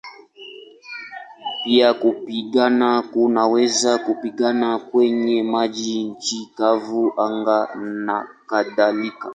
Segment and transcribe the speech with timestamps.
[1.63, 9.29] Pia kupigana kunaweza kupigana kwenye maji, nchi kavu, anga nakadhalika.